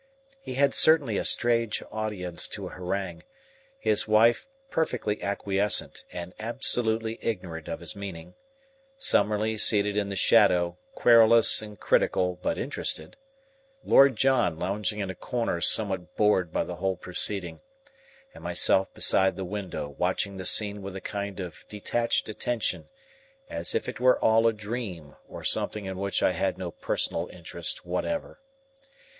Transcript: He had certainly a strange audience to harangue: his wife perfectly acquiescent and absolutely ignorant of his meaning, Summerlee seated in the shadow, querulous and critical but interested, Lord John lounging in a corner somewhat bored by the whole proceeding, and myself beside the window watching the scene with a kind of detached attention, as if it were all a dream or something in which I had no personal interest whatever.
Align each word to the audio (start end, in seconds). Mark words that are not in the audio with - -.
He 0.41 0.55
had 0.55 0.73
certainly 0.73 1.17
a 1.17 1.23
strange 1.25 1.83
audience 1.91 2.47
to 2.47 2.69
harangue: 2.69 3.21
his 3.77 4.07
wife 4.07 4.47
perfectly 4.71 5.21
acquiescent 5.21 6.05
and 6.11 6.33
absolutely 6.39 7.19
ignorant 7.21 7.67
of 7.67 7.81
his 7.81 7.95
meaning, 7.95 8.33
Summerlee 8.97 9.59
seated 9.59 9.97
in 9.97 10.09
the 10.09 10.15
shadow, 10.15 10.79
querulous 10.95 11.61
and 11.61 11.79
critical 11.79 12.39
but 12.41 12.57
interested, 12.57 13.15
Lord 13.83 14.15
John 14.15 14.57
lounging 14.57 15.01
in 15.01 15.11
a 15.11 15.13
corner 15.13 15.61
somewhat 15.61 16.15
bored 16.15 16.51
by 16.51 16.63
the 16.63 16.77
whole 16.77 16.95
proceeding, 16.95 17.59
and 18.33 18.43
myself 18.43 18.91
beside 18.95 19.35
the 19.35 19.45
window 19.45 19.87
watching 19.87 20.37
the 20.37 20.45
scene 20.47 20.81
with 20.81 20.95
a 20.95 21.01
kind 21.01 21.39
of 21.39 21.63
detached 21.69 22.27
attention, 22.27 22.89
as 23.51 23.75
if 23.75 23.87
it 23.87 23.99
were 23.99 24.17
all 24.19 24.47
a 24.47 24.51
dream 24.53 25.15
or 25.27 25.43
something 25.43 25.85
in 25.85 25.99
which 25.99 26.23
I 26.23 26.31
had 26.31 26.57
no 26.57 26.71
personal 26.71 27.27
interest 27.27 27.85
whatever. 27.85 28.39